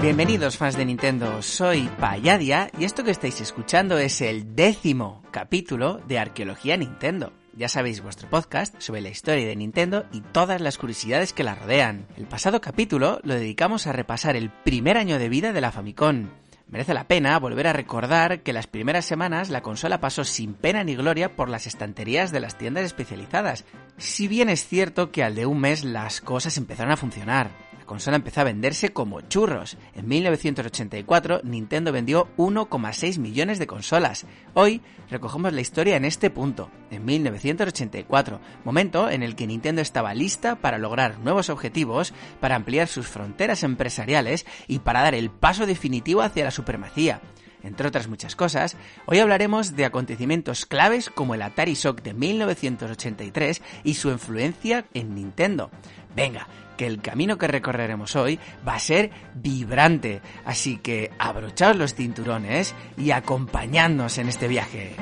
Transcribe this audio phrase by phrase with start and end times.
[0.00, 6.00] Bienvenidos fans de Nintendo, soy Payadia y esto que estáis escuchando es el décimo capítulo
[6.06, 7.32] de Arqueología Nintendo.
[7.54, 11.54] Ya sabéis vuestro podcast sobre la historia de Nintendo y todas las curiosidades que la
[11.54, 12.06] rodean.
[12.18, 16.28] El pasado capítulo lo dedicamos a repasar el primer año de vida de la Famicom.
[16.68, 20.84] Merece la pena volver a recordar que las primeras semanas la consola pasó sin pena
[20.84, 23.64] ni gloria por las estanterías de las tiendas especializadas,
[23.96, 28.16] si bien es cierto que al de un mes las cosas empezaron a funcionar consola
[28.16, 29.78] empezó a venderse como churros.
[29.94, 34.26] En 1984 Nintendo vendió 1,6 millones de consolas.
[34.54, 40.14] Hoy recogemos la historia en este punto, en 1984, momento en el que Nintendo estaba
[40.14, 45.64] lista para lograr nuevos objetivos, para ampliar sus fronteras empresariales y para dar el paso
[45.64, 47.22] definitivo hacia la supremacía
[47.66, 53.60] entre otras muchas cosas, hoy hablaremos de acontecimientos claves como el Atari Shock de 1983
[53.82, 55.70] y su influencia en Nintendo.
[56.14, 56.46] Venga,
[56.76, 62.74] que el camino que recorreremos hoy va a ser vibrante, así que abrochaos los cinturones
[62.96, 64.94] y acompañadnos en este viaje.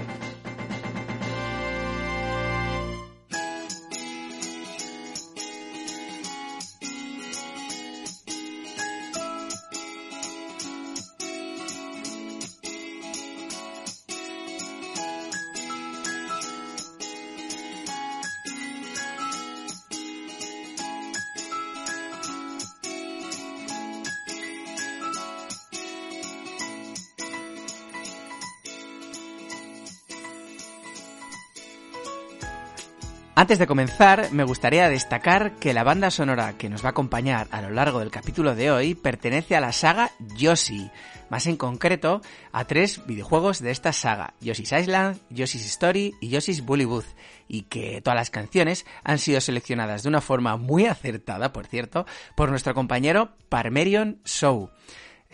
[33.44, 37.46] Antes de comenzar, me gustaría destacar que la banda sonora que nos va a acompañar
[37.50, 40.90] a lo largo del capítulo de hoy pertenece a la saga Yoshi,
[41.28, 42.22] más en concreto
[42.52, 47.04] a tres videojuegos de esta saga, Yoshi's Island, Yoshi's Story y Yoshi's Bully Booth,
[47.46, 52.06] y que todas las canciones han sido seleccionadas de una forma muy acertada, por cierto,
[52.34, 54.70] por nuestro compañero Parmerion Show.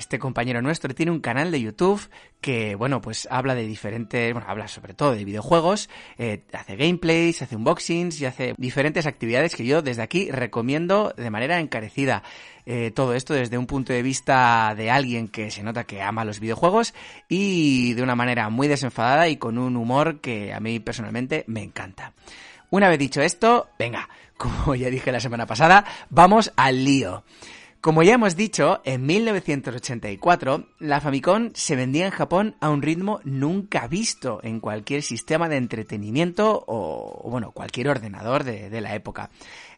[0.00, 2.00] Este compañero nuestro tiene un canal de YouTube
[2.40, 7.42] que, bueno, pues habla de diferentes, bueno, habla sobre todo de videojuegos, eh, hace gameplays,
[7.42, 12.22] hace unboxings y hace diferentes actividades que yo desde aquí recomiendo de manera encarecida.
[12.64, 16.24] Eh, todo esto desde un punto de vista de alguien que se nota que ama
[16.24, 16.94] los videojuegos
[17.28, 21.62] y de una manera muy desenfadada y con un humor que a mí personalmente me
[21.62, 22.14] encanta.
[22.70, 27.22] Una vez dicho esto, venga, como ya dije la semana pasada, vamos al lío.
[27.80, 33.20] Como ya hemos dicho, en 1984 la Famicom se vendía en Japón a un ritmo
[33.24, 39.30] nunca visto en cualquier sistema de entretenimiento o, bueno, cualquier ordenador de, de la época.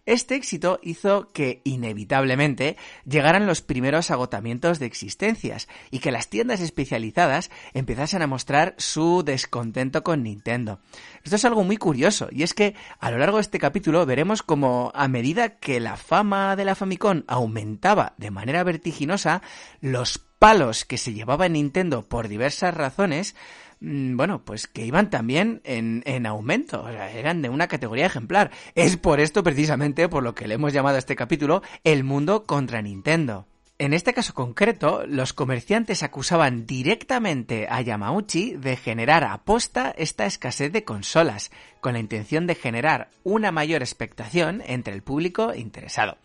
[0.05, 6.61] Este éxito hizo que, inevitablemente, llegaran los primeros agotamientos de existencias y que las tiendas
[6.61, 10.81] especializadas empezasen a mostrar su descontento con Nintendo.
[11.23, 14.43] Esto es algo muy curioso, y es que a lo largo de este capítulo veremos
[14.43, 19.41] como a medida que la fama de la Famicom aumentaba de manera vertiginosa,
[19.81, 23.37] los palos que se llevaba Nintendo por diversas razones
[23.83, 28.51] bueno, pues que iban también en, en aumento, eran de una categoría ejemplar.
[28.75, 32.45] Es por esto precisamente por lo que le hemos llamado a este capítulo El mundo
[32.45, 33.47] contra Nintendo.
[33.79, 40.71] En este caso concreto, los comerciantes acusaban directamente a Yamauchi de generar aposta esta escasez
[40.71, 46.19] de consolas, con la intención de generar una mayor expectación entre el público interesado.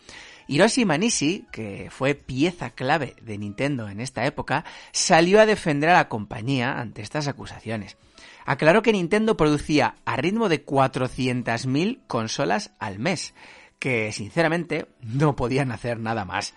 [0.48, 5.96] Hiroshi Manishi, que fue pieza clave de Nintendo en esta época, salió a defender a
[5.96, 7.98] la compañía ante estas acusaciones.
[8.46, 13.34] Aclaró que Nintendo producía a ritmo de 400.000 consolas al mes,
[13.78, 16.54] que sinceramente no podían hacer nada más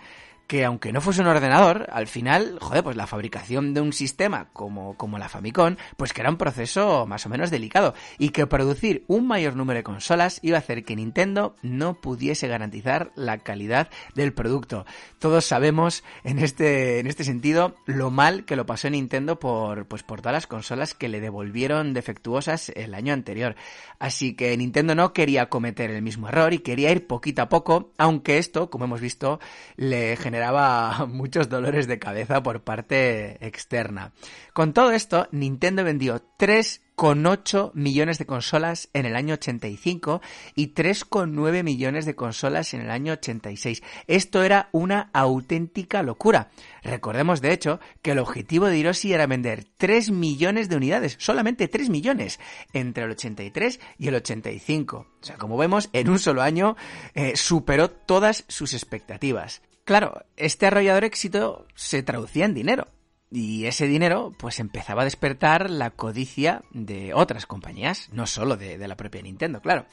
[0.51, 4.49] que aunque no fuese un ordenador, al final, joder, pues la fabricación de un sistema
[4.53, 8.49] como, como la Famicom, pues que era un proceso más o menos delicado y que
[8.49, 13.39] producir un mayor número de consolas iba a hacer que Nintendo no pudiese garantizar la
[13.39, 14.87] calidad del producto.
[15.21, 20.03] Todos sabemos en este, en este sentido lo mal que lo pasó Nintendo por, pues
[20.03, 23.55] por todas las consolas que le devolvieron defectuosas el año anterior.
[24.01, 27.93] Así que Nintendo no quería cometer el mismo error y quería ir poquito a poco,
[27.99, 29.39] aunque esto, como hemos visto,
[29.77, 34.13] le generó generaba muchos dolores de cabeza por parte externa.
[34.55, 40.23] Con todo esto, Nintendo vendió 3,8 millones de consolas en el año 85
[40.55, 43.83] y 3,9 millones de consolas en el año 86.
[44.07, 46.51] Esto era una auténtica locura.
[46.83, 51.69] Recordemos, de hecho, que el objetivo de Hiroshi era vender 3 millones de unidades, solamente
[51.69, 52.41] 3 millones,
[52.73, 54.97] entre el 83 y el 85.
[54.97, 56.77] O sea, como vemos, en un solo año
[57.15, 59.61] eh, superó todas sus expectativas.
[59.91, 62.87] Claro, este arrollador éxito se traducía en dinero.
[63.29, 68.79] Y ese dinero, pues empezaba a despertar la codicia de otras compañías, no solo de,
[68.87, 69.87] la propia Nintendo, claro.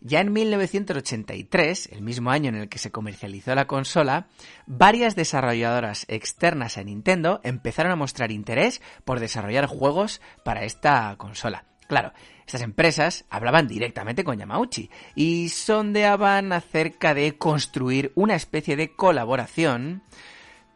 [0.00, 4.26] Ya en 1983, el mismo año en el que se comercializó la consola,
[4.66, 11.66] varias desarrolladoras externas a Nintendo empezaron a mostrar interés por desarrollar juegos para esta consola.
[11.88, 12.12] Claro,
[12.46, 20.02] estas empresas hablaban directamente con Yamauchi y sondeaban acerca de construir una especie de colaboración,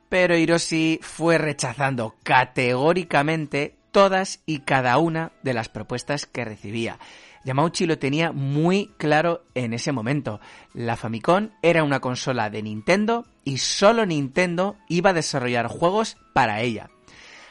[0.09, 6.99] pero Hiroshi fue rechazando categóricamente todas y cada una de las propuestas que recibía.
[7.45, 10.41] Yamauchi lo tenía muy claro en ese momento.
[10.75, 16.61] La Famicom era una consola de Nintendo y solo Nintendo iba a desarrollar juegos para
[16.61, 16.91] ella.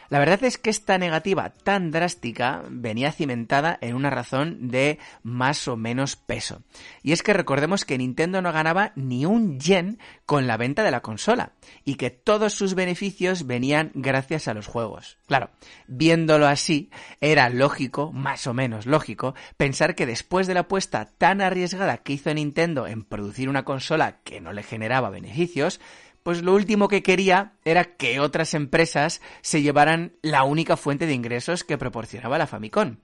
[0.09, 5.67] La verdad es que esta negativa tan drástica venía cimentada en una razón de más
[5.67, 6.63] o menos peso.
[7.03, 10.91] Y es que recordemos que Nintendo no ganaba ni un yen con la venta de
[10.91, 11.53] la consola
[11.85, 15.19] y que todos sus beneficios venían gracias a los juegos.
[15.27, 15.51] Claro,
[15.87, 16.89] viéndolo así,
[17.21, 22.13] era lógico, más o menos lógico, pensar que después de la apuesta tan arriesgada que
[22.13, 25.79] hizo Nintendo en producir una consola que no le generaba beneficios,
[26.23, 31.13] pues lo último que quería era que otras empresas se llevaran la única fuente de
[31.13, 32.97] ingresos que proporcionaba la Famicom.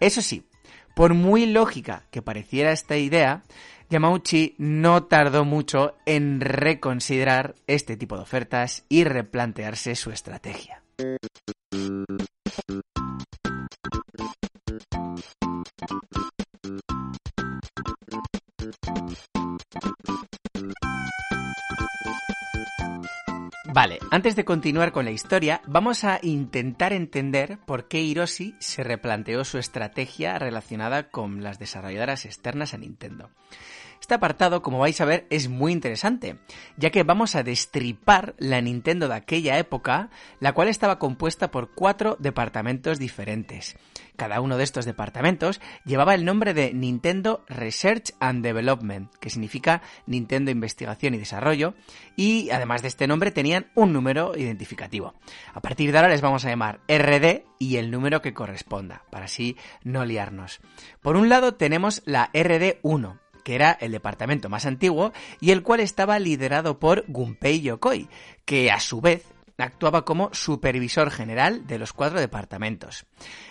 [0.00, 0.48] Eso sí,
[0.94, 3.42] por muy lógica que pareciera esta idea,
[3.90, 10.82] Yamauchi no tardó mucho en reconsiderar este tipo de ofertas y replantearse su estrategia.
[23.76, 28.82] Vale, antes de continuar con la historia, vamos a intentar entender por qué Hiroshi se
[28.82, 33.28] replanteó su estrategia relacionada con las desarrolladoras externas a Nintendo.
[34.00, 36.38] Este apartado, como vais a ver, es muy interesante,
[36.76, 40.10] ya que vamos a destripar la Nintendo de aquella época,
[40.40, 43.76] la cual estaba compuesta por cuatro departamentos diferentes.
[44.16, 49.82] Cada uno de estos departamentos llevaba el nombre de Nintendo Research and Development, que significa
[50.06, 51.74] Nintendo Investigación y Desarrollo,
[52.16, 55.14] y además de este nombre tenían un número identificativo.
[55.52, 59.26] A partir de ahora les vamos a llamar RD y el número que corresponda, para
[59.26, 60.60] así no liarnos.
[61.02, 65.78] Por un lado tenemos la RD1, que era el departamento más antiguo y el cual
[65.78, 68.08] estaba liderado por Gunpei Yokoi,
[68.44, 69.22] que a su vez
[69.56, 73.06] actuaba como supervisor general de los cuatro departamentos.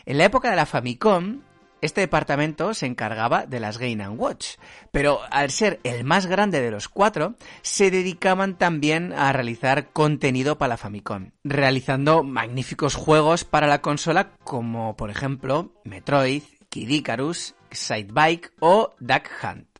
[0.06, 1.44] En la época de la Famicom,
[1.80, 4.58] este departamento se encargaba de las Game Watch,
[4.92, 10.58] pero al ser el más grande de los cuatro, se dedicaban también a realizar contenido
[10.58, 17.56] para la Famicom, realizando magníficos juegos para la consola como por ejemplo Metroid, Kid Icarus,
[17.72, 19.75] Sidebike o Duck Hunt.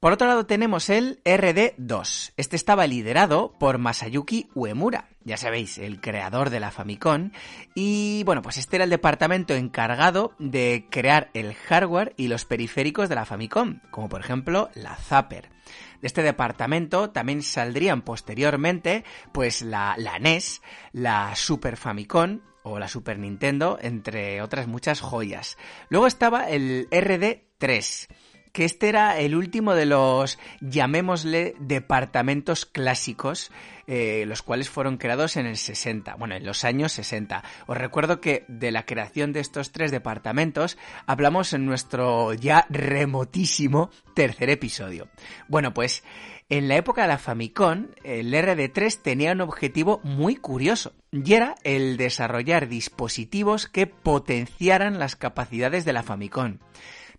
[0.00, 2.32] Por otro lado tenemos el RD2.
[2.36, 7.32] Este estaba liderado por Masayuki Uemura, ya sabéis, el creador de la Famicom.
[7.74, 13.08] Y bueno, pues este era el departamento encargado de crear el hardware y los periféricos
[13.08, 15.50] de la Famicom, como por ejemplo la Zapper.
[16.00, 20.62] De este departamento también saldrían posteriormente pues la, la NES,
[20.92, 25.58] la Super Famicom o la Super Nintendo, entre otras muchas joyas.
[25.88, 28.06] Luego estaba el RD3
[28.58, 33.52] que este era el último de los, llamémosle, departamentos clásicos,
[33.86, 37.44] eh, los cuales fueron creados en el 60, bueno, en los años 60.
[37.68, 43.90] Os recuerdo que de la creación de estos tres departamentos hablamos en nuestro ya remotísimo
[44.12, 45.06] tercer episodio.
[45.46, 46.02] Bueno, pues
[46.48, 51.54] en la época de la Famicom, el RD3 tenía un objetivo muy curioso, y era
[51.62, 56.58] el desarrollar dispositivos que potenciaran las capacidades de la Famicom.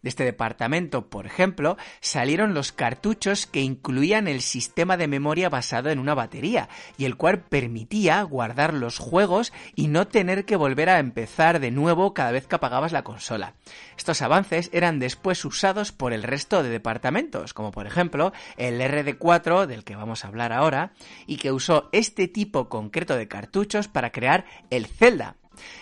[0.01, 5.89] De este departamento, por ejemplo, salieron los cartuchos que incluían el sistema de memoria basado
[5.89, 10.89] en una batería, y el cual permitía guardar los juegos y no tener que volver
[10.89, 13.55] a empezar de nuevo cada vez que apagabas la consola.
[13.97, 19.65] Estos avances eran después usados por el resto de departamentos, como por ejemplo el RD4
[19.65, 20.93] del que vamos a hablar ahora,
[21.27, 25.35] y que usó este tipo concreto de cartuchos para crear el Zelda,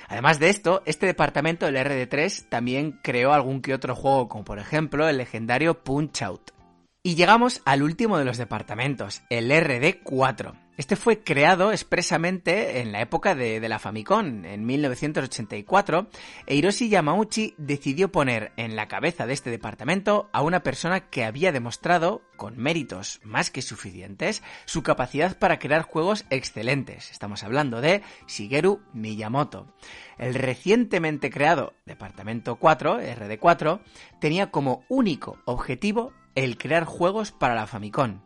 [0.07, 4.59] Además de esto, este departamento, el RD3, también creó algún que otro juego, como por
[4.59, 6.56] ejemplo el legendario Punch Out.
[7.07, 10.59] Y llegamos al último de los departamentos, el RD4.
[10.75, 16.09] Este fue creado expresamente en la época de, la Famicom, en 1984,
[16.45, 21.23] e Hiroshi Yamauchi decidió poner en la cabeza de este departamento a una persona que
[21.23, 27.09] había demostrado, con méritos más que suficientes, su capacidad para crear juegos excelentes.
[27.09, 29.73] Estamos hablando de Shigeru Miyamoto.
[30.17, 33.79] El recientemente creado Departamento 4, RD4,
[34.19, 38.19] tenía como único objetivo el crear juegos para la Famicom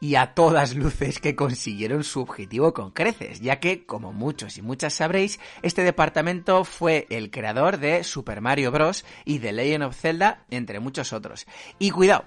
[0.00, 4.62] y a todas luces que consiguieron su objetivo con creces, ya que, como muchos y
[4.62, 9.04] muchas sabréis, este departamento fue el creador de Super Mario Bros.
[9.26, 11.46] y The Legend of Zelda, entre muchos otros.
[11.78, 12.24] Y cuidado,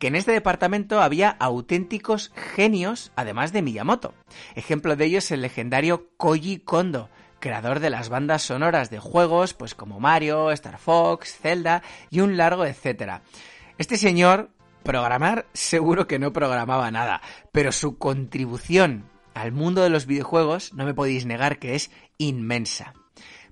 [0.00, 4.14] que en este departamento había auténticos genios, además de Miyamoto.
[4.56, 7.08] Ejemplo de ello es el legendario Koji Kondo,
[7.38, 12.36] creador de las bandas sonoras de juegos, pues como Mario, Star Fox, Zelda y un
[12.36, 13.22] largo etcétera.
[13.78, 14.48] Este señor
[14.86, 20.84] Programar seguro que no programaba nada, pero su contribución al mundo de los videojuegos no
[20.84, 22.94] me podéis negar que es inmensa.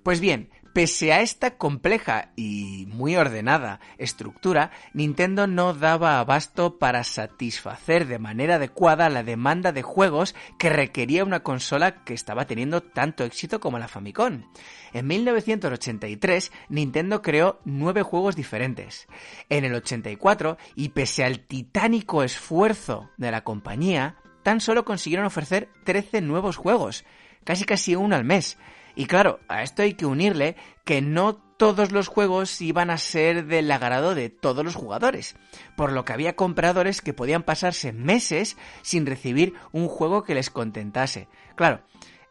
[0.04, 7.04] Pues bien, Pese a esta compleja y muy ordenada estructura, Nintendo no daba abasto para
[7.04, 12.82] satisfacer de manera adecuada la demanda de juegos que requería una consola que estaba teniendo
[12.82, 14.42] tanto éxito como la Famicom.
[14.92, 19.06] En 1983, Nintendo creó nueve juegos diferentes.
[19.50, 25.68] En el 84, y pese al titánico esfuerzo de la compañía, tan solo consiguieron ofrecer
[25.84, 27.04] 13 nuevos juegos,
[27.44, 28.58] casi casi uno al mes,
[28.96, 33.46] y claro, a esto hay que unirle que no todos los juegos iban a ser
[33.46, 35.36] del agrado de todos los jugadores,
[35.76, 40.50] por lo que había compradores que podían pasarse meses sin recibir un juego que les
[40.50, 41.28] contentase.
[41.54, 41.82] Claro,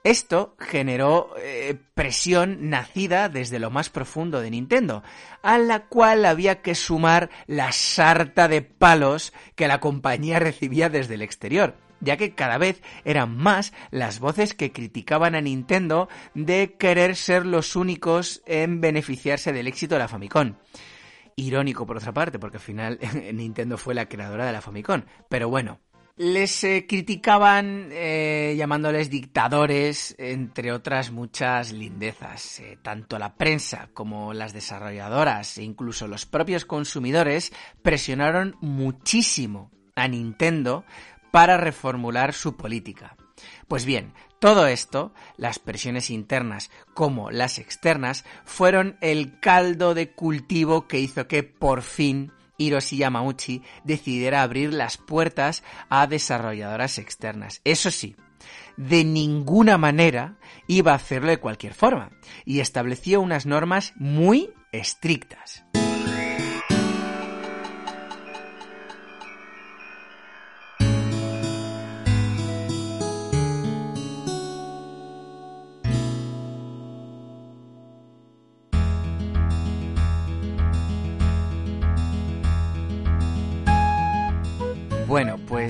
[0.03, 5.03] esto generó eh, presión nacida desde lo más profundo de Nintendo,
[5.41, 11.15] a la cual había que sumar la sarta de palos que la compañía recibía desde
[11.15, 16.75] el exterior ya que cada vez eran más las voces que criticaban a Nintendo de
[16.77, 20.55] querer ser los únicos en beneficiarse del éxito de la Famicom.
[21.35, 22.99] Irónico por otra parte, porque al final
[23.33, 25.01] Nintendo fue la creadora de la Famicom.
[25.29, 25.79] Pero bueno,
[26.15, 32.59] les eh, criticaban eh, llamándoles dictadores, entre otras muchas lindezas.
[32.59, 40.07] Eh, tanto la prensa como las desarrolladoras e incluso los propios consumidores presionaron muchísimo a
[40.07, 40.85] Nintendo
[41.33, 43.17] para reformular su política.
[43.67, 50.87] Pues bien, todo esto, las presiones internas como las externas, fueron el caldo de cultivo
[50.87, 57.61] que hizo que por fin Hiroshi Yamauchi decidiera abrir las puertas a desarrolladoras externas.
[57.63, 58.15] Eso sí,
[58.77, 60.37] de ninguna manera
[60.67, 62.11] iba a hacerlo de cualquier forma
[62.45, 65.62] y estableció unas normas muy estrictas.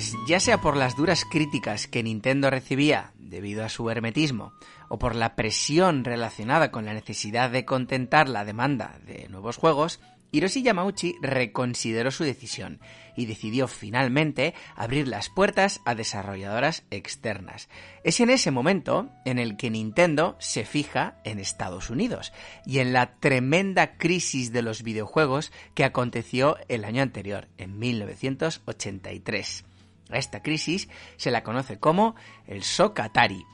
[0.03, 4.51] Pues ya sea por las duras críticas que Nintendo recibía debido a su hermetismo,
[4.89, 10.01] o por la presión relacionada con la necesidad de contentar la demanda de nuevos juegos,
[10.31, 12.81] Hiroshi Yamauchi reconsideró su decisión
[13.15, 17.69] y decidió finalmente abrir las puertas a desarrolladoras externas.
[18.03, 22.33] Es en ese momento en el que Nintendo se fija en Estados Unidos
[22.65, 29.63] y en la tremenda crisis de los videojuegos que aconteció el año anterior, en 1983.
[30.17, 32.15] Esta crisis se la conoce como
[32.47, 33.45] el shock Atari.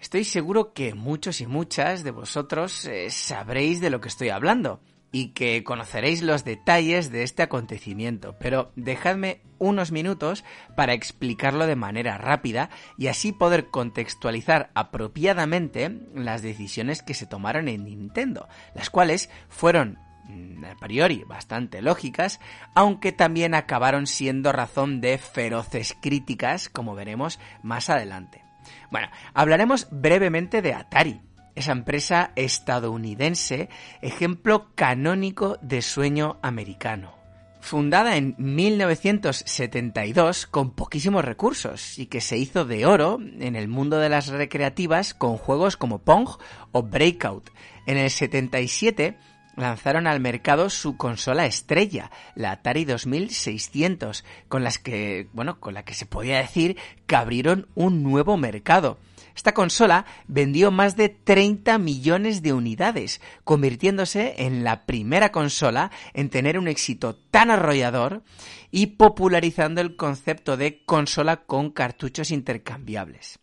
[0.00, 4.80] Estoy seguro que muchos y muchas de vosotros eh, sabréis de lo que estoy hablando
[5.10, 10.44] y que conoceréis los detalles de este acontecimiento, pero dejadme unos minutos
[10.76, 17.68] para explicarlo de manera rápida y así poder contextualizar apropiadamente las decisiones que se tomaron
[17.68, 19.98] en Nintendo, las cuales fueron
[20.64, 22.40] a priori bastante lógicas,
[22.74, 28.44] aunque también acabaron siendo razón de feroces críticas, como veremos más adelante.
[28.90, 31.20] Bueno, hablaremos brevemente de Atari,
[31.54, 33.68] esa empresa estadounidense,
[34.00, 37.18] ejemplo canónico de sueño americano.
[37.60, 43.98] Fundada en 1972 con poquísimos recursos y que se hizo de oro en el mundo
[43.98, 46.28] de las recreativas con juegos como Pong
[46.70, 47.50] o Breakout.
[47.86, 49.18] En el 77
[49.58, 55.84] lanzaron al mercado su consola estrella, la Atari 2600, con las que, bueno, con la
[55.84, 58.98] que se podía decir que abrieron un nuevo mercado.
[59.38, 66.28] Esta consola vendió más de 30 millones de unidades, convirtiéndose en la primera consola en
[66.28, 68.24] tener un éxito tan arrollador
[68.72, 73.38] y popularizando el concepto de consola con cartuchos intercambiables.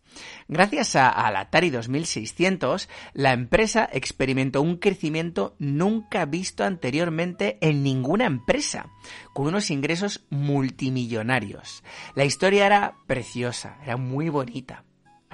[0.48, 8.26] Gracias a, al Atari 2600, la empresa experimentó un crecimiento nunca visto anteriormente en ninguna
[8.26, 8.90] empresa,
[9.32, 11.82] con unos ingresos multimillonarios.
[12.14, 14.84] La historia era preciosa, era muy bonita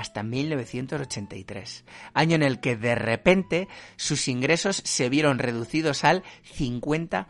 [0.03, 6.23] hasta 1983, año en el que de repente sus ingresos se vieron reducidos al
[6.57, 7.27] 50%.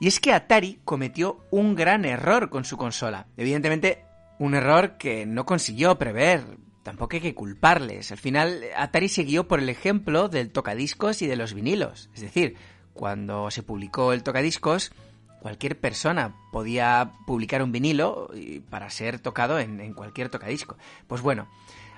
[0.00, 3.26] Y es que Atari cometió un gran error con su consola.
[3.36, 4.04] Evidentemente,
[4.38, 6.58] un error que no consiguió prever.
[6.82, 8.12] Tampoco hay que culparles.
[8.12, 12.10] Al final, Atari siguió por el ejemplo del tocadiscos y de los vinilos.
[12.14, 12.56] Es decir,
[12.92, 14.92] cuando se publicó el tocadiscos,
[15.40, 18.30] cualquier persona podía publicar un vinilo
[18.70, 20.76] para ser tocado en, cualquier tocadisco.
[21.06, 21.48] Pues bueno,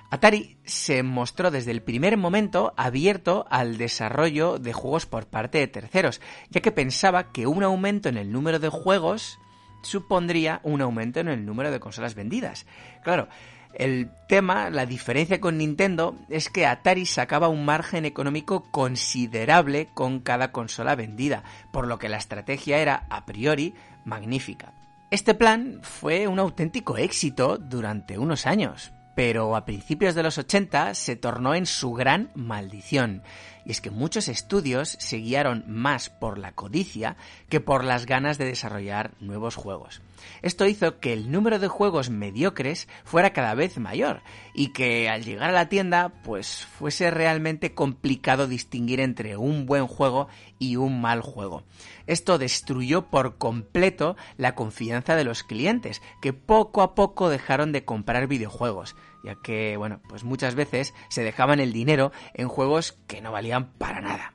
[0.09, 5.67] Atari se mostró desde el primer momento abierto al desarrollo de juegos por parte de
[5.67, 9.39] terceros, ya que pensaba que un aumento en el número de juegos
[9.81, 12.65] supondría un aumento en el número de consolas vendidas.
[13.03, 13.27] Claro,
[13.73, 20.19] el tema, la diferencia con Nintendo, es que Atari sacaba un margen económico considerable con
[20.19, 23.73] cada consola vendida, por lo que la estrategia era, a priori,
[24.05, 24.73] magnífica.
[25.09, 30.93] Este plan fue un auténtico éxito durante unos años, pero a principios de los 80
[30.95, 33.23] se tornó en su gran maldición,
[33.65, 37.17] y es que muchos estudios se guiaron más por la codicia
[37.49, 40.01] que por las ganas de desarrollar nuevos juegos.
[40.41, 44.21] Esto hizo que el número de juegos mediocres fuera cada vez mayor
[44.53, 49.87] y que al llegar a la tienda pues fuese realmente complicado distinguir entre un buen
[49.87, 50.27] juego
[50.59, 51.63] y un mal juego.
[52.07, 57.85] Esto destruyó por completo la confianza de los clientes, que poco a poco dejaron de
[57.85, 63.21] comprar videojuegos, ya que, bueno, pues muchas veces se dejaban el dinero en juegos que
[63.21, 64.33] no valían para nada.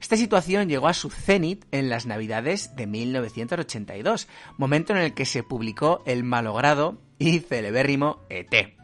[0.00, 5.24] Esta situación llegó a su cenit en las Navidades de 1982, momento en el que
[5.24, 8.74] se publicó el malogrado y celebérrimo ET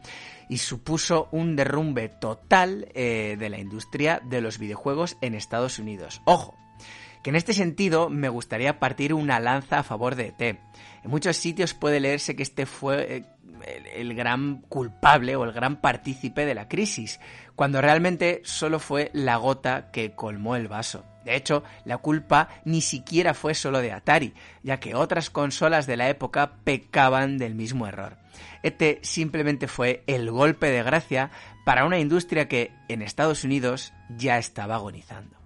[0.49, 6.21] y supuso un derrumbe total eh, de la industria de los videojuegos en Estados Unidos.
[6.25, 6.57] Ojo,
[7.23, 10.41] que en este sentido me gustaría partir una lanza a favor de ET.
[10.41, 13.25] En muchos sitios puede leerse que este fue eh,
[13.65, 17.19] el, gran culpable o el gran partícipe de la crisis,
[17.55, 21.05] cuando realmente solo fue la gota que colmó el vaso.
[21.25, 25.97] De hecho, la culpa ni siquiera fue solo de Atari, ya que otras consolas de
[25.97, 28.17] la época pecaban del mismo error.
[28.61, 31.31] Este simplemente fue el golpe de gracia
[31.65, 35.37] para una industria que en Estados Unidos ya estaba agonizando.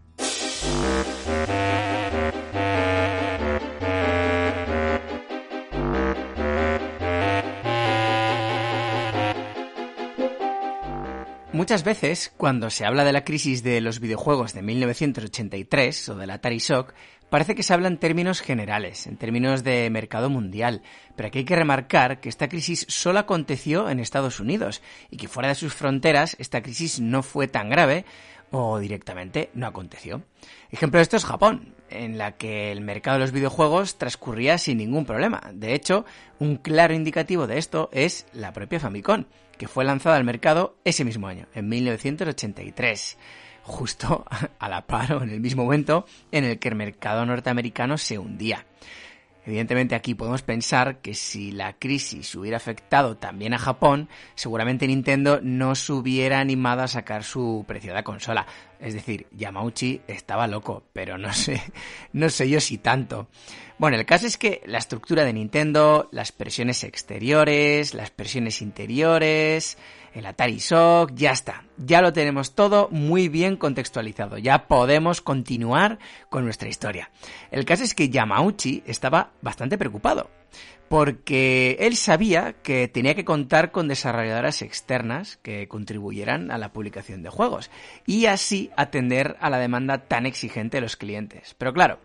[11.68, 16.30] Muchas veces, cuando se habla de la crisis de los videojuegos de 1983 o del
[16.30, 16.94] Atari Shock,
[17.30, 20.82] parece que se habla en términos generales, en términos de mercado mundial,
[21.18, 25.28] pero aquí hay que remarcar que esta crisis solo aconteció en Estados Unidos y que
[25.28, 28.06] fuera de sus fronteras esta crisis no fue tan grave
[28.50, 30.24] o directamente no aconteció.
[30.72, 34.78] Ejemplo de esto es Japón, en la que el mercado de los videojuegos transcurría sin
[34.78, 35.42] ningún problema.
[35.54, 36.06] De hecho,
[36.40, 39.26] un claro indicativo de esto es la propia Famicom,
[39.58, 43.18] que fue lanzada al mercado ese mismo año, en 1983
[43.68, 44.26] justo
[44.60, 48.18] a la par o en el mismo momento en el que el mercado norteamericano se
[48.18, 48.66] hundía.
[49.48, 55.40] Evidentemente aquí podemos pensar que si la crisis hubiera afectado también a Japón, seguramente Nintendo
[55.42, 58.46] no se hubiera animado a sacar su preciada consola.
[58.82, 61.62] Es decir, Yamauchi estaba loco, pero no sé,
[62.12, 63.30] no sé yo si tanto.
[63.78, 69.78] Bueno, el caso es que la estructura de Nintendo, las presiones exteriores, las presiones interiores,
[70.18, 71.64] el Atari Shock, ya está.
[71.78, 74.38] Ya lo tenemos todo muy bien contextualizado.
[74.38, 76.00] Ya podemos continuar
[76.30, 77.12] con nuestra historia.
[77.52, 80.30] El caso es que Yamauchi estaba bastante preocupado.
[80.90, 87.24] Porque él sabía que tenía que contar con desarrolladoras externas que contribuyeran a la publicación
[87.24, 87.70] de juegos
[88.06, 91.56] y así atender a la demanda tan exigente de los clientes.
[91.58, 92.00] Pero claro,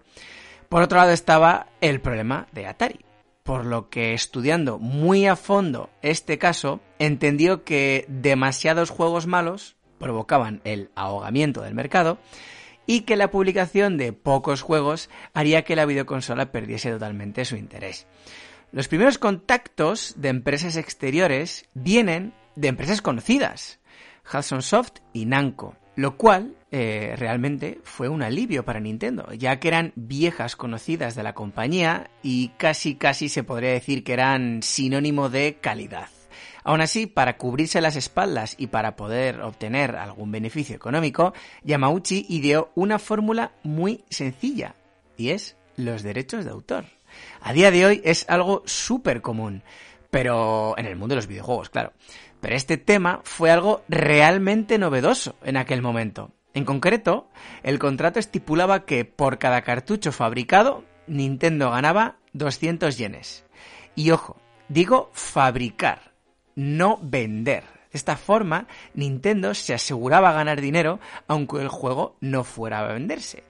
[0.68, 3.05] por otro lado estaba el problema de Atari
[3.43, 10.61] por lo que estudiando muy a fondo este caso, entendió que demasiados juegos malos provocaban
[10.65, 12.19] el ahogamiento del mercado
[12.87, 18.07] y que la publicación de pocos juegos haría que la videoconsola perdiese totalmente su interés.
[18.73, 23.81] Los primeros contactos de empresas exteriores vienen de empresas conocidas,
[24.33, 29.69] Hudson Soft y Namco, lo cual eh, realmente fue un alivio para Nintendo, ya que
[29.69, 35.29] eran viejas conocidas de la compañía y casi casi se podría decir que eran sinónimo
[35.29, 36.09] de calidad.
[36.65, 42.71] Aún así, para cubrirse las espaldas y para poder obtener algún beneficio económico, Yamauchi ideó
[42.75, 44.77] una fórmula muy sencilla,
[45.17, 46.85] y es los derechos de autor.
[47.41, 49.63] A día de hoy es algo súper común,
[50.11, 51.93] pero en el mundo de los videojuegos, claro.
[52.43, 56.33] Pero este tema fue algo realmente novedoso en aquel momento.
[56.55, 57.29] En concreto,
[57.63, 63.47] el contrato estipulaba que por cada cartucho fabricado, Nintendo ganaba 200 yenes.
[63.95, 66.15] Y ojo, digo fabricar,
[66.57, 67.63] no vender.
[67.93, 73.45] De esta forma, Nintendo se aseguraba ganar dinero aunque el juego no fuera a venderse.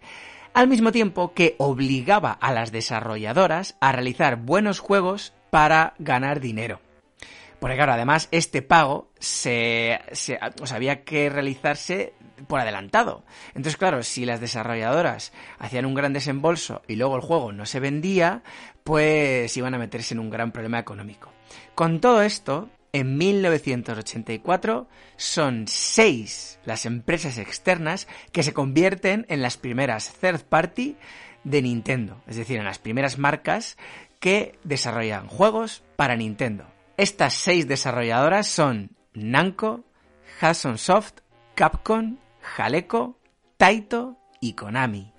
[0.53, 6.81] Al mismo tiempo que obligaba a las desarrolladoras a realizar buenos juegos para ganar dinero.
[7.63, 10.01] Porque claro, además este pago se,
[10.75, 12.13] había que realizarse
[12.49, 13.23] por adelantado.
[13.51, 17.79] Entonces, claro, si las desarrolladoras hacían un gran desembolso y luego el juego no se
[17.79, 18.43] vendía,
[18.83, 21.31] pues iban a meterse en un gran problema económico.
[21.77, 29.57] Con todo esto, en 1984 son seis las empresas externas que se convierten en las
[29.57, 30.97] primeras third party
[31.45, 33.77] de Nintendo, es decir, en las primeras marcas
[34.19, 36.72] que desarrollan juegos para Nintendo.
[37.03, 39.85] Estas seis desarrolladoras son Namco,
[40.41, 41.15] Hudson Soft,
[41.57, 43.19] Capcom, Jaleco,
[43.57, 45.13] Taito y Konami.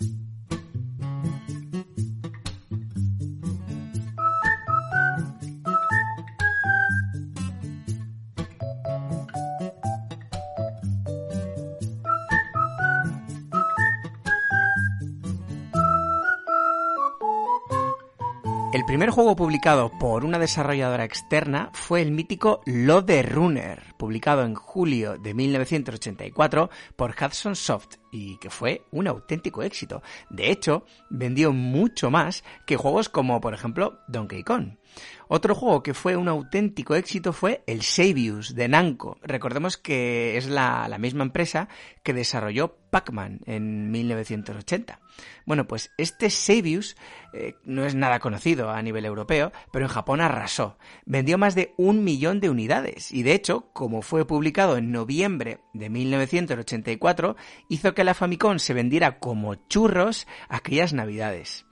[18.74, 24.56] El primer juego publicado por una desarrolladora externa fue el mítico Lode Runner, publicado en
[24.56, 30.02] julio de 1984 por Hudson Soft y que fue un auténtico éxito.
[30.32, 34.78] De hecho, vendió mucho más que juegos como, por ejemplo, Donkey Kong.
[35.28, 39.18] Otro juego que fue un auténtico éxito fue el Savius de Namco.
[39.24, 41.70] Recordemos que es la, misma empresa
[42.04, 45.00] que desarrolló Pac-Man en 1980.
[45.46, 46.96] Bueno, pues este Savius
[47.34, 50.78] eh, no es nada conocido a nivel europeo, pero en Japón arrasó.
[51.06, 55.62] Vendió más de un millón de unidades y de hecho, como fue publicado en noviembre
[55.74, 57.36] de 1984,
[57.70, 61.66] hizo que la Famicom se vendiera como churros aquellas navidades.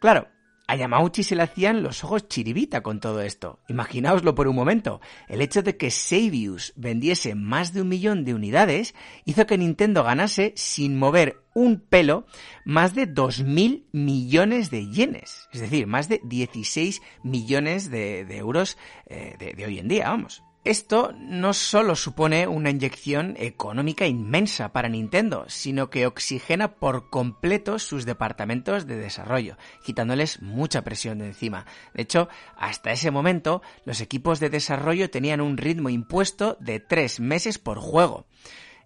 [0.00, 0.28] Claro,
[0.68, 3.58] a Yamauchi se le hacían los ojos chiribita con todo esto.
[3.68, 5.00] Imaginaoslo por un momento.
[5.26, 10.04] El hecho de que Savius vendiese más de un millón de unidades hizo que Nintendo
[10.04, 12.26] ganase sin mover un pelo
[12.66, 15.48] más de 2.000 millones de yenes.
[15.52, 18.76] Es decir, más de 16 millones de, euros
[19.06, 20.42] eh, de hoy en día, vamos.
[20.68, 27.78] Esto no solo supone una inyección económica inmensa para Nintendo, sino que oxigena por completo
[27.78, 31.64] sus departamentos de desarrollo, quitándoles mucha presión de encima.
[31.94, 37.18] De hecho, hasta ese momento, los equipos de desarrollo tenían un ritmo impuesto de tres
[37.18, 38.26] meses por juego.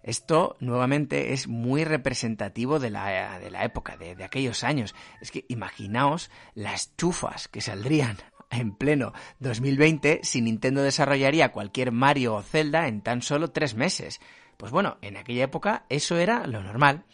[0.03, 4.95] Esto nuevamente es muy representativo de la, de la época, de, de, aquellos años.
[5.19, 8.17] Es que imaginaos las chufas que saldrían
[8.59, 14.21] en pleno 2020 si Nintendo desarrollaría cualquier Mario o Zelda en tan solo tres meses.
[14.57, 17.05] Pues bueno, en aquella época eso era lo normal.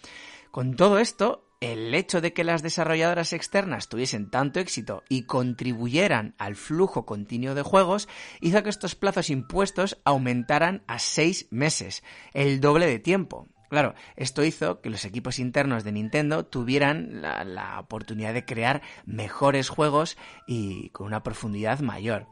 [0.52, 6.36] Con todo esto, el hecho de que las desarrolladoras externas tuviesen tanto éxito y contribuyeran
[6.38, 8.08] al flujo continuo de juegos
[8.39, 13.47] hizo que estos plazos impuestos aumentaran a seis meses, el doble de tiempo.
[13.69, 19.69] Claro, esto hizo que los equipos internos de Nintendo tuvieran la, oportunidad de crear mejores
[19.69, 22.27] juegos y con una profundidad mayor.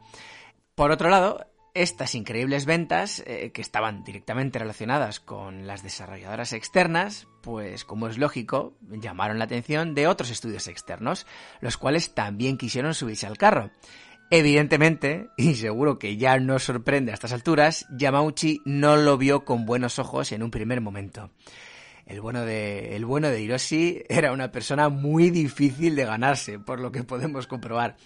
[0.74, 7.28] Por otro lado, estas increíbles ventas, eh, que estaban directamente relacionadas con las desarrolladoras externas,
[7.40, 11.24] pues como es lógico, llamaron la atención de otros estudios externos,
[11.60, 13.70] los cuales también quisieron subirse al carro.
[14.30, 19.64] Evidentemente, y seguro que ya no sorprende a estas alturas, Yamauchi no lo vio con
[19.64, 21.30] buenos ojos en un primer momento.
[22.08, 26.80] El bueno de, el bueno de Hiroshi era una persona muy difícil de ganarse, por
[26.80, 27.96] lo que podemos comprobar.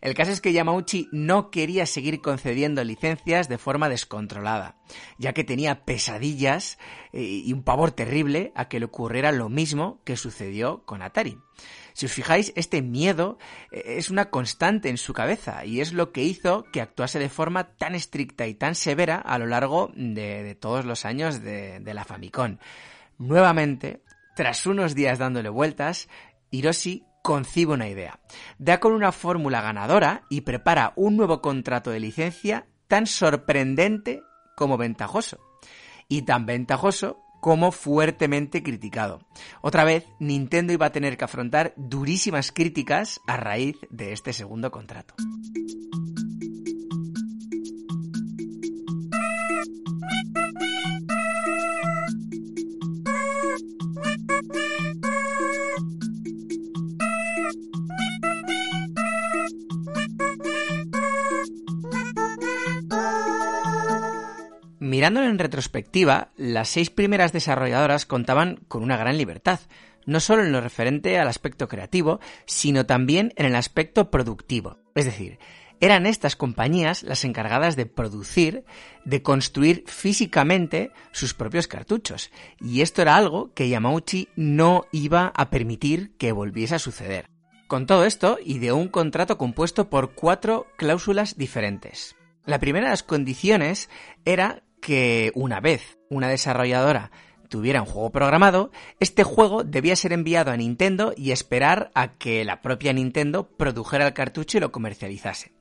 [0.00, 4.76] El caso es que Yamauchi no quería seguir concediendo licencias de forma descontrolada,
[5.16, 6.78] ya que tenía pesadillas
[7.12, 11.38] eh, y un pavor terrible a que le ocurriera lo mismo que sucedió con Atari.
[11.94, 13.38] Si os fijáis, este miedo
[13.70, 17.28] eh, es una constante en su cabeza y es lo que hizo que actuase de
[17.28, 21.94] forma tan estricta y tan severa a lo largo de, todos los años de, de
[21.94, 22.58] la Famicom.
[23.18, 24.02] Nuevamente,
[24.34, 26.08] tras unos días dándole vueltas,
[26.50, 28.20] Hiroshi concibe una idea.
[28.58, 34.22] Da con una fórmula ganadora y prepara un nuevo contrato de licencia tan sorprendente
[34.56, 35.38] como ventajoso.
[36.08, 39.18] Y tan ventajoso como fuertemente criticado.
[39.62, 44.70] Otra vez, Nintendo iba a tener que afrontar durísimas críticas a raíz de este segundo
[44.70, 45.14] contrato.
[64.92, 69.58] Mirándolo en retrospectiva, las seis primeras desarrolladoras contaban con una gran libertad,
[70.04, 74.80] no solo en lo referente al aspecto creativo, sino también en el aspecto productivo.
[74.94, 75.38] Es decir,
[75.80, 78.66] eran estas compañías las encargadas de producir,
[79.06, 82.30] de construir físicamente sus propios cartuchos.
[82.60, 87.30] Y esto era algo que Yamauchi no iba a permitir que volviese a suceder.
[87.66, 92.14] Con todo esto, ideó un contrato compuesto por cuatro cláusulas diferentes.
[92.44, 93.88] La primera de las condiciones
[94.26, 97.12] era que una vez una desarrolladora
[97.48, 102.44] tuviera un juego programado, este juego debía ser enviado a Nintendo y esperar a que
[102.44, 105.52] la propia Nintendo produjera el cartucho y lo comercializase.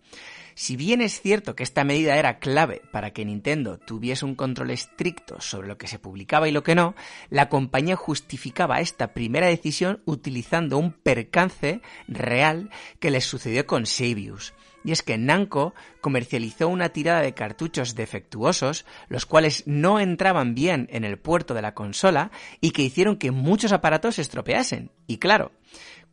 [0.55, 4.71] Si bien es cierto que esta medida era clave para que Nintendo tuviese un control
[4.71, 6.95] estricto sobre lo que se publicaba y lo que no,
[7.29, 14.53] la compañía justificaba esta primera decisión utilizando un percance real que les sucedió con Sabius
[14.83, 20.87] y es que Namco comercializó una tirada de cartuchos defectuosos, los cuales no entraban bien
[20.91, 24.91] en el puerto de la consola y que hicieron que muchos aparatos se estropeasen.
[25.07, 25.51] Y claro,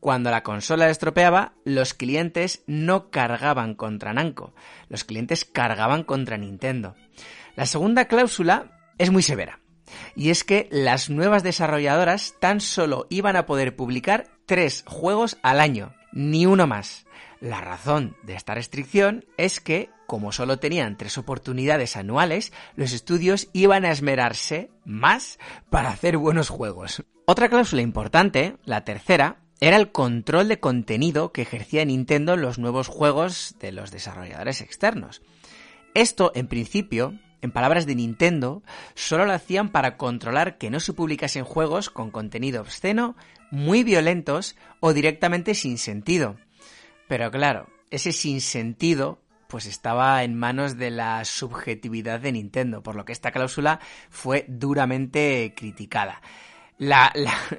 [0.00, 4.54] cuando la consola estropeaba, los clientes no cargaban contra Namco,
[4.88, 6.94] los clientes cargaban contra Nintendo.
[7.56, 9.60] La segunda cláusula es muy severa,
[10.14, 15.60] y es que las nuevas desarrolladoras tan solo iban a poder publicar tres juegos al
[15.60, 17.06] año, ni uno más.
[17.40, 23.48] La razón de esta restricción es que, como solo tenían tres oportunidades anuales, los estudios
[23.52, 25.38] iban a esmerarse más
[25.70, 27.04] para hacer buenos juegos.
[27.26, 32.58] Otra cláusula importante, la tercera, era el control de contenido que ejercía Nintendo en los
[32.58, 35.22] nuevos juegos de los desarrolladores externos.
[35.94, 38.62] Esto, en principio, en palabras de Nintendo,
[38.94, 43.16] solo lo hacían para controlar que no se publicasen juegos con contenido obsceno,
[43.50, 46.36] muy violentos o directamente sin sentido.
[47.08, 53.06] Pero claro, ese sinsentido pues estaba en manos de la subjetividad de Nintendo, por lo
[53.06, 56.20] que esta cláusula fue duramente criticada.
[56.78, 57.12] La,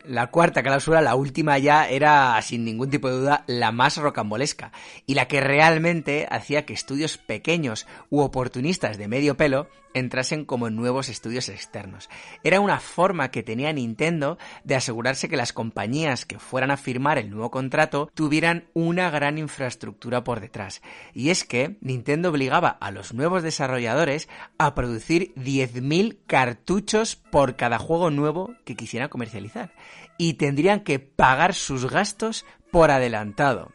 [0.06, 4.72] la, cuarta cláusula, la última ya, era sin ningún tipo de duda la más rocambolesca
[5.06, 10.70] y la que realmente hacía que estudios pequeños u oportunistas de medio pelo entrasen como
[10.70, 12.10] nuevos estudios externos.
[12.44, 17.18] Era una forma que tenía Nintendo de asegurarse que las compañías que fueran a firmar
[17.18, 20.82] el nuevo contrato tuvieran una gran infraestructura por detrás.
[21.14, 27.80] Y es que Nintendo obligaba a los nuevos desarrolladores a producir 10.000 cartuchos por cada
[27.80, 29.74] juego nuevo que quisieran comercializar.
[30.18, 33.72] Y tendrían que pagar sus gastos por adelantado.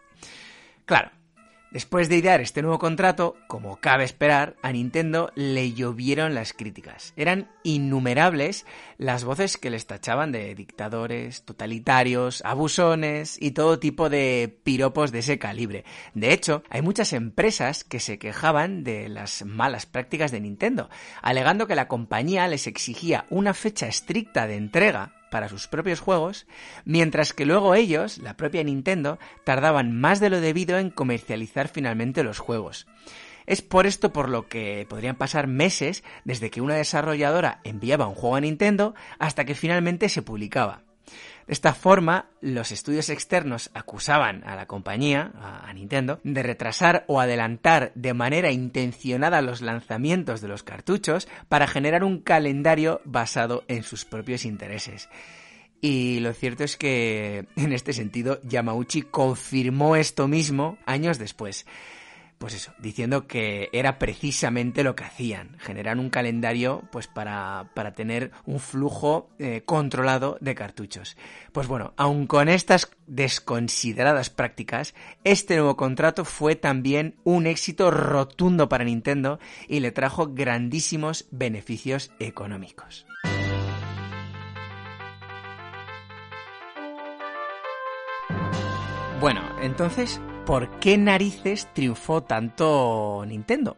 [0.86, 1.10] Claro,
[1.74, 7.12] Después de idear este nuevo contrato, como cabe esperar, a Nintendo le llovieron las críticas.
[7.16, 8.64] Eran innumerables
[8.96, 15.18] las voces que les tachaban de dictadores, totalitarios, abusones y todo tipo de piropos de
[15.18, 15.84] ese calibre.
[16.14, 20.88] De hecho, hay muchas empresas que se quejaban de las malas prácticas de Nintendo,
[21.22, 26.46] alegando que la compañía les exigía una fecha estricta de entrega para sus propios juegos,
[26.84, 32.22] mientras que luego ellos, la propia Nintendo, tardaban más de lo debido en comercializar finalmente
[32.22, 32.86] los juegos.
[33.44, 38.14] Es por esto por lo que podrían pasar meses desde que una desarrolladora enviaba un
[38.14, 40.83] juego a Nintendo hasta que finalmente se publicaba.
[41.46, 47.20] De esta forma, los estudios externos acusaban a la compañía, a Nintendo, de retrasar o
[47.20, 53.82] adelantar de manera intencionada los lanzamientos de los cartuchos para generar un calendario basado en
[53.82, 55.10] sus propios intereses.
[55.82, 61.66] Y lo cierto es que, en este sentido, Yamauchi confirmó esto mismo años después.
[62.38, 67.92] Pues eso, diciendo que era precisamente lo que hacían, generar un calendario pues para, para
[67.92, 71.16] tener un flujo eh, controlado de cartuchos.
[71.52, 74.94] Pues bueno, aun con estas desconsideradas prácticas,
[75.24, 82.12] este nuevo contrato fue también un éxito rotundo para Nintendo y le trajo grandísimos beneficios
[82.18, 83.06] económicos.
[89.20, 93.76] Bueno, entonces, ¿por qué narices triunfó tanto Nintendo?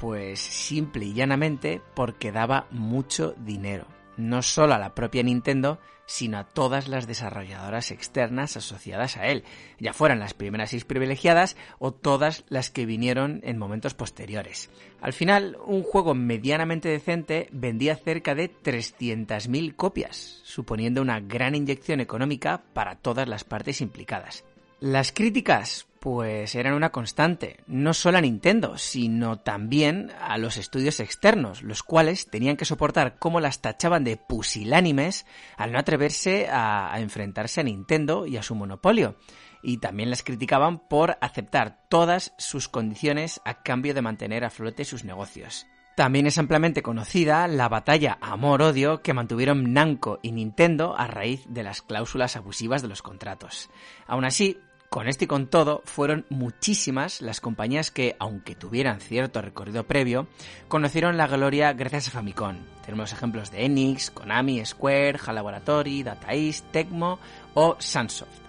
[0.00, 6.38] Pues simple y llanamente porque daba mucho dinero, no solo a la propia Nintendo, sino
[6.38, 9.44] a todas las desarrolladoras externas asociadas a él,
[9.80, 14.70] ya fueran las primeras seis privilegiadas o todas las que vinieron en momentos posteriores.
[15.00, 22.00] Al final, un juego medianamente decente vendía cerca de 300.000 copias, suponiendo una gran inyección
[22.00, 24.44] económica para todas las partes implicadas.
[24.80, 31.00] Las críticas, pues eran una constante, no solo a Nintendo, sino también a los estudios
[31.00, 35.24] externos, los cuales tenían que soportar cómo las tachaban de pusilánimes
[35.56, 39.16] al no atreverse a, a, enfrentarse a Nintendo y a su monopolio.
[39.62, 44.84] Y también las criticaban por aceptar todas sus condiciones a cambio de mantener a flote
[44.84, 45.66] sus negocios.
[45.94, 51.62] También es ampliamente conocida la batalla amor-odio que mantuvieron Namco y Nintendo a raíz de
[51.62, 53.70] las cláusulas abusivas de los contratos.
[54.08, 54.58] Aún así,
[54.90, 60.26] con esto y con todo, fueron muchísimas las compañías que, aunque tuvieran cierto recorrido previo,
[60.66, 62.56] conocieron la gloria gracias a Famicom.
[62.84, 67.20] Tenemos ejemplos de Enix, Konami, Square, HAL Laboratory, Data East, Tecmo
[67.54, 68.42] o Sunsoft.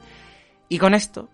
[0.67, 1.29] Y con esto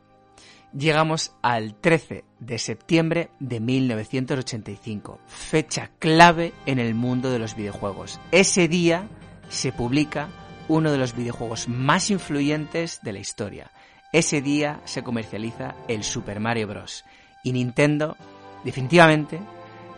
[0.73, 8.19] llegamos al 13 de septiembre de 1985, fecha clave en el mundo de los videojuegos.
[8.31, 9.07] Ese día
[9.49, 10.29] se publica
[10.67, 13.71] uno de los videojuegos más influyentes de la historia.
[14.13, 17.05] Ese día se comercializa el Super Mario Bros.
[17.43, 18.15] Y Nintendo,
[18.63, 19.39] definitivamente,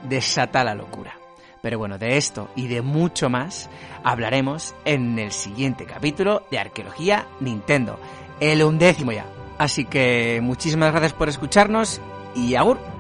[0.08, 1.18] desata la locura.
[1.62, 3.70] Pero bueno, de esto y de mucho más
[4.04, 8.00] hablaremos en el siguiente capítulo de Arqueología Nintendo,
[8.40, 9.26] el undécimo ya.
[9.58, 12.02] Así que muchísimas gracias por escucharnos
[12.36, 12.93] y agur.